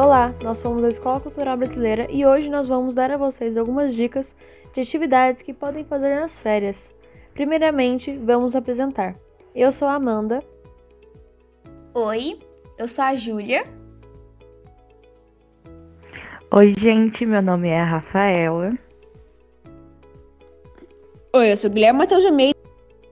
[0.00, 3.92] Olá, nós somos a Escola Cultural Brasileira e hoje nós vamos dar a vocês algumas
[3.96, 4.32] dicas
[4.72, 6.88] de atividades que podem fazer nas férias.
[7.34, 9.16] Primeiramente, vamos apresentar.
[9.52, 10.40] Eu sou a Amanda.
[11.92, 12.38] Oi,
[12.78, 13.64] eu sou a Júlia.
[16.52, 18.78] Oi, gente, meu nome é a Rafaela.
[21.34, 22.58] Oi, eu sou o Guilherme Matheus de Almeida.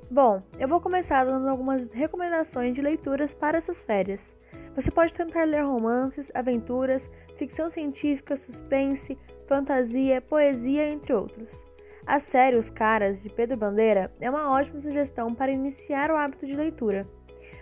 [0.09, 4.37] Bom, eu vou começar dando algumas recomendações de leituras para essas férias.
[4.77, 9.17] Você pode tentar ler romances, aventuras, ficção científica, suspense,
[9.47, 11.65] fantasia, poesia, entre outros.
[12.07, 16.47] A série Os Caras, de Pedro Bandeira, é uma ótima sugestão para iniciar o hábito
[16.47, 17.09] de leitura.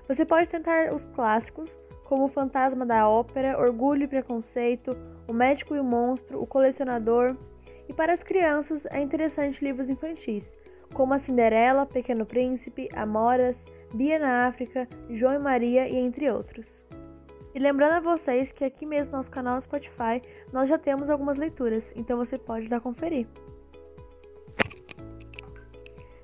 [0.09, 4.97] Você pode tentar os clássicos, como O Fantasma da Ópera, Orgulho e Preconceito,
[5.29, 7.37] O Médico e o Monstro, O Colecionador.
[7.89, 10.59] E para as crianças, é interessante livros infantis,
[10.93, 16.85] como A Cinderela, Pequeno Príncipe, Amoras, Bia na África, João e Maria e entre outros.
[17.55, 20.21] E lembrando a vocês que aqui mesmo no nosso canal no Spotify
[20.53, 23.29] nós já temos algumas leituras, então você pode dar conferir.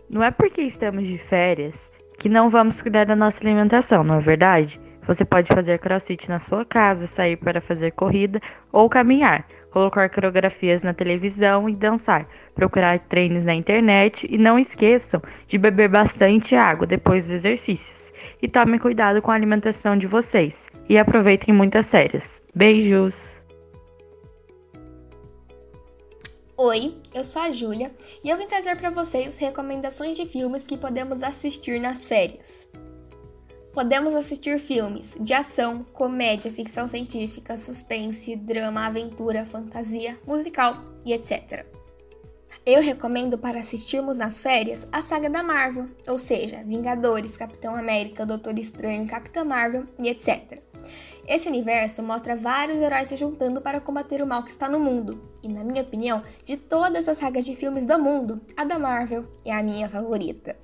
[0.09, 4.21] Não é porque estamos de férias que não vamos cuidar da nossa alimentação, não é
[4.21, 4.81] verdade?
[5.07, 8.41] Você pode fazer crossfit na sua casa, sair para fazer corrida
[8.73, 15.23] ou caminhar, colocar coreografias na televisão e dançar, procurar treinos na internet e não esqueçam
[15.49, 18.13] de beber bastante água depois dos exercícios.
[18.43, 22.43] E tomem cuidado com a alimentação de vocês e aproveitem muitas férias.
[22.55, 23.29] Beijos!
[26.63, 27.91] Oi, eu sou a Júlia
[28.23, 32.69] e eu vim trazer para vocês recomendações de filmes que podemos assistir nas férias.
[33.73, 41.65] Podemos assistir filmes de ação, comédia, ficção científica, suspense, drama, aventura, fantasia, musical e etc.
[42.67, 48.27] Eu recomendo para assistirmos nas férias a saga da Marvel, ou seja, Vingadores, Capitão América,
[48.27, 50.61] Doutor Estranho, Capitã Marvel e etc.
[51.27, 55.23] Esse universo mostra vários heróis se juntando para combater o mal que está no mundo,
[55.45, 59.27] e na minha opinião, de todas as sagas de filmes do mundo, a da Marvel
[59.45, 60.57] é a minha favorita.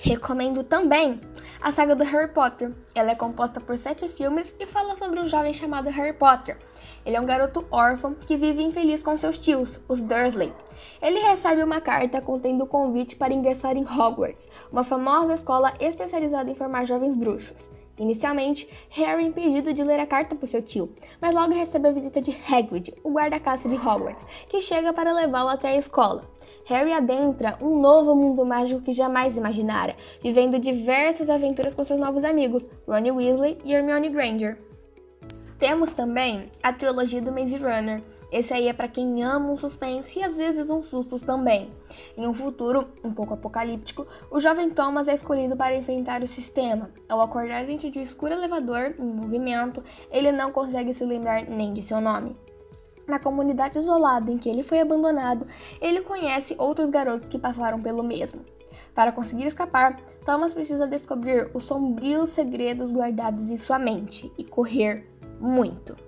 [0.00, 1.20] Recomendo também
[1.60, 2.72] a saga do Harry Potter.
[2.94, 6.56] Ela é composta por sete filmes e fala sobre um jovem chamado Harry Potter.
[7.04, 10.52] Ele é um garoto órfão que vive infeliz com seus tios, os Dursley.
[11.02, 16.48] Ele recebe uma carta contendo o convite para ingressar em Hogwarts, uma famosa escola especializada
[16.48, 17.68] em formar jovens bruxos.
[17.98, 21.92] Inicialmente, Harry é impedido de ler a carta por seu tio, mas logo recebe a
[21.92, 26.30] visita de Hagrid, o guarda-caça de Hogwarts, que chega para levá-lo até a escola.
[26.66, 32.24] Harry adentra um novo mundo mágico que jamais imaginara, vivendo diversas aventuras com seus novos
[32.24, 34.58] amigos, Ronnie Weasley e Hermione Granger.
[35.58, 38.02] Temos também a trilogia do Maze Runner.
[38.30, 41.72] Esse aí é para quem ama um suspense e às vezes uns sustos também.
[42.16, 46.90] Em um futuro um pouco apocalíptico, o jovem Thomas é escolhido para enfrentar o sistema.
[47.08, 51.72] Ao acordar dentro de um escuro elevador em movimento, ele não consegue se lembrar nem
[51.72, 52.36] de seu nome.
[53.06, 55.46] Na comunidade isolada em que ele foi abandonado,
[55.80, 58.44] ele conhece outros garotos que passaram pelo mesmo.
[58.94, 65.08] Para conseguir escapar, Thomas precisa descobrir os sombrios segredos guardados em sua mente e correr
[65.40, 66.07] muito.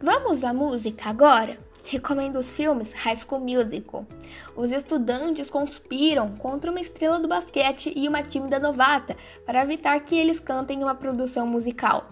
[0.00, 1.58] Vamos à música agora?
[1.82, 4.06] Recomendo os filmes High School Musical.
[4.54, 10.14] Os estudantes conspiram contra uma estrela do basquete e uma tímida novata para evitar que
[10.14, 12.08] eles cantem uma produção musical.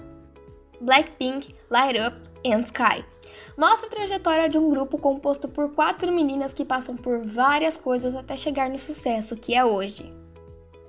[0.80, 3.04] Blackpink, Light Up and Sky
[3.56, 8.14] mostra a trajetória de um grupo composto por quatro meninas que passam por várias coisas
[8.14, 10.23] até chegar no sucesso que é hoje.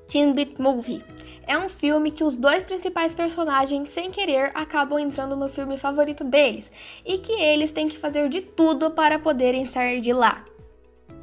[0.08, 1.04] Teen Beat Movie
[1.48, 6.24] é um filme que os dois principais personagens, sem querer, acabam entrando no filme favorito
[6.24, 6.72] deles
[7.06, 10.46] e que eles têm que fazer de tudo para poderem sair de lá.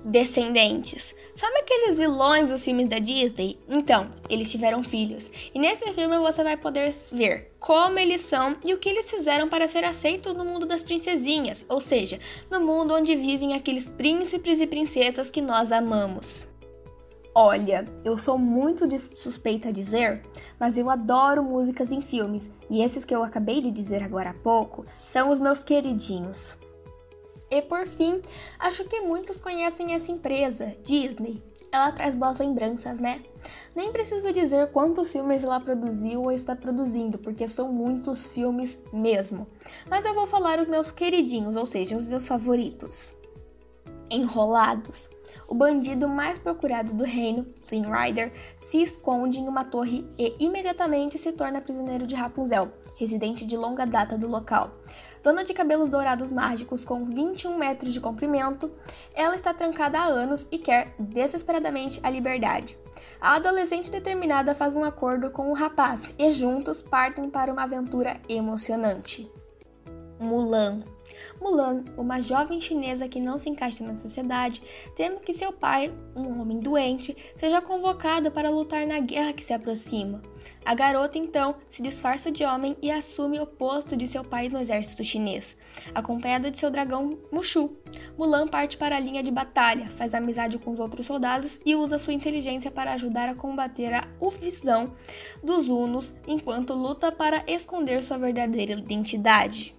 [0.05, 1.15] Descendentes.
[1.37, 3.59] Sabe aqueles vilões dos filmes da Disney?
[3.69, 5.31] Então, eles tiveram filhos.
[5.55, 9.49] E nesse filme você vai poder ver como eles são e o que eles fizeram
[9.49, 12.19] para ser aceitos no mundo das princesinhas, ou seja,
[12.51, 16.52] no mundo onde vivem aqueles príncipes e princesas que nós amamos.
[17.35, 20.23] Olha, eu sou muito suspeita a dizer,
[20.61, 24.35] mas eu adoro músicas em filmes, e esses que eu acabei de dizer agora há
[24.35, 26.55] pouco são os meus queridinhos.
[27.51, 28.21] E por fim,
[28.59, 31.43] acho que muitos conhecem essa empresa, Disney.
[31.73, 33.23] Ela traz boas lembranças, né?
[33.75, 39.47] Nem preciso dizer quantos filmes ela produziu ou está produzindo, porque são muitos filmes mesmo.
[39.89, 43.15] Mas eu vou falar os meus queridinhos, ou seja, os meus favoritos.
[44.13, 45.09] Enrolados.
[45.49, 51.19] O bandido mais procurado do reino, Flynn Rider, se esconde em uma torre e imediatamente
[51.19, 54.71] se torna prisioneiro de Rapunzel, residente de longa data do local.
[55.23, 58.71] Dona de cabelos dourados mágicos com 21 metros de comprimento,
[59.15, 62.77] ela está trancada há anos e quer desesperadamente a liberdade.
[63.21, 68.21] A adolescente determinada faz um acordo com o rapaz e juntos partem para uma aventura
[68.29, 69.31] emocionante.
[70.21, 70.83] Mulan.
[71.43, 74.63] Mulan, uma jovem chinesa que não se encaixa na sociedade,
[74.95, 79.53] teme que seu pai, um homem doente, seja convocado para lutar na guerra que se
[79.53, 80.23] aproxima.
[80.65, 84.61] A garota então se disfarça de homem e assume o posto de seu pai no
[84.61, 85.57] exército chinês,
[85.93, 87.77] acompanhada de seu dragão Mushu.
[88.17, 91.99] Mulan parte para a linha de batalha, faz amizade com os outros soldados e usa
[91.99, 94.93] sua inteligência para ajudar a combater a ufisão
[95.43, 99.75] dos Hunos enquanto luta para esconder sua verdadeira identidade.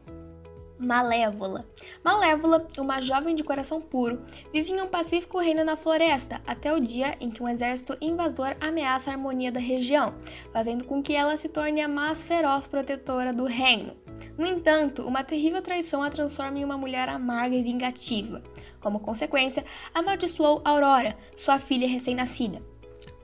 [0.78, 1.66] Malévola.
[2.04, 4.22] Malévola, uma jovem de coração puro,
[4.52, 8.56] vive em um pacífico reino na floresta até o dia em que um exército invasor
[8.60, 10.16] ameaça a harmonia da região,
[10.52, 13.96] fazendo com que ela se torne a mais feroz protetora do reino.
[14.38, 18.42] No entanto, uma terrível traição a transforma em uma mulher amarga e vingativa.
[18.82, 22.62] Como consequência, amaldiçoou Aurora, sua filha recém-nascida.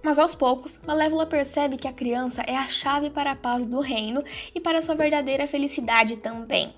[0.04, 3.82] Mas aos poucos, Malévola percebe que a criança é a chave para a paz do
[3.82, 4.24] reino
[4.54, 6.74] e para sua verdadeira felicidade também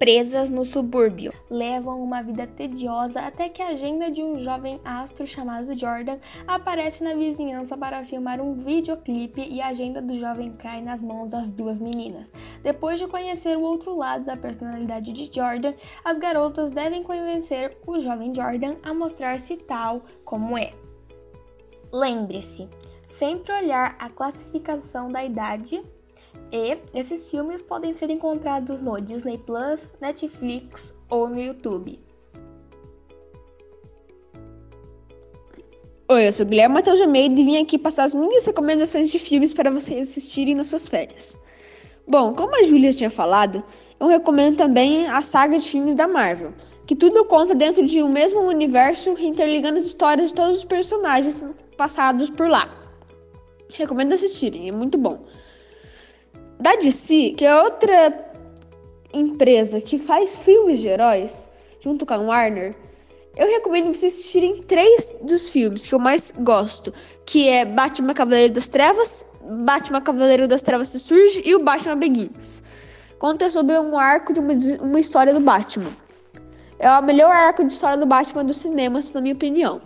[0.00, 1.30] presas no subúrbio.
[1.50, 7.04] Levam uma vida tediosa até que a agenda de um jovem astro chamado Jordan aparece
[7.04, 11.50] na vizinhança para filmar um videoclipe e a agenda do jovem cai nas mãos das
[11.50, 12.32] duas meninas.
[12.62, 18.00] Depois de conhecer o outro lado da personalidade de Jordan, as garotas devem convencer o
[18.00, 20.72] jovem Jordan a mostrar-se tal como é.
[21.92, 22.66] Lembre-se,
[23.06, 25.82] sempre olhar a classificação da idade
[26.52, 32.00] e esses filmes podem ser encontrados no Disney Plus, Netflix ou no YouTube.
[36.08, 39.54] Oi, eu sou Guilherme Matheus Almeida e vim aqui passar as minhas recomendações de filmes
[39.54, 41.38] para vocês assistirem nas suas férias.
[42.06, 43.62] Bom, como a Júlia tinha falado,
[44.00, 46.52] eu recomendo também a saga de filmes da Marvel,
[46.84, 51.44] que tudo conta dentro de um mesmo universo, interligando as histórias de todos os personagens
[51.76, 52.68] passados por lá.
[53.74, 55.24] Recomendo assistirem, é muito bom.
[56.60, 58.32] Da DC, que é outra
[59.14, 62.76] empresa que faz filmes de heróis, junto com a Warner,
[63.34, 66.92] eu recomendo vocês assistirem três dos filmes que eu mais gosto,
[67.24, 69.24] que é Batman Cavaleiro das Trevas,
[69.64, 72.62] Batman Cavaleiro das Trevas Surge e o Batman Begins.
[73.18, 74.52] Conta sobre um arco de uma,
[74.82, 75.90] uma história do Batman.
[76.78, 79.80] É o melhor arco de história do Batman dos cinemas, na minha opinião.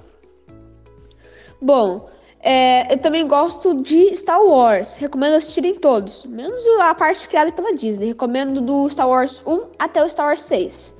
[1.60, 2.10] Bom,
[2.46, 4.96] é, eu também gosto de Star Wars.
[4.96, 6.26] Recomendo assistirem todos.
[6.26, 8.08] Menos a parte criada pela Disney.
[8.08, 10.94] Recomendo do Star Wars 1 até o Star Wars 6.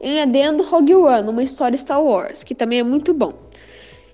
[0.00, 3.34] Em adendo, Rogue One, uma história Star Wars, que também é muito bom.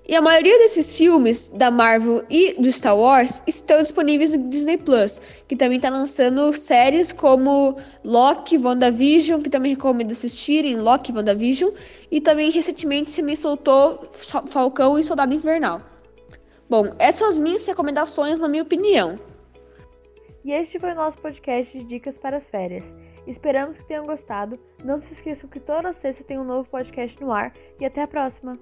[0.05, 4.75] E a maioria desses filmes da Marvel e do Star Wars estão disponíveis no Disney
[4.77, 11.71] Plus, que também está lançando séries como Loki, WandaVision, que também recomendo assistirem, Loki, WandaVision,
[12.11, 15.94] e também recentemente se me soltou Falcão e Soldado Invernal.
[16.69, 19.19] Bom, essas são as minhas recomendações, na minha opinião.
[20.43, 22.93] E este foi o nosso podcast de dicas para as férias.
[23.25, 24.59] Esperamos que tenham gostado.
[24.83, 28.07] Não se esqueçam que toda sexta tem um novo podcast no ar e até a
[28.07, 28.59] próxima!